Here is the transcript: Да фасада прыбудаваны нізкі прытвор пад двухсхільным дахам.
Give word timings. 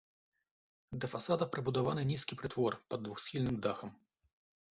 Да 1.03 1.09
фасада 1.13 1.47
прыбудаваны 1.55 2.03
нізкі 2.11 2.37
прытвор 2.41 2.73
пад 2.93 2.99
двухсхільным 3.09 3.55
дахам. 3.67 3.89